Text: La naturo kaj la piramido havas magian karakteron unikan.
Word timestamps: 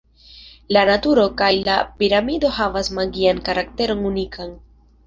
La 0.75 0.81
naturo 0.89 1.25
kaj 1.41 1.51
la 1.69 1.75
piramido 2.01 2.53
havas 2.59 2.93
magian 3.01 3.47
karakteron 3.51 4.05
unikan. 4.15 4.61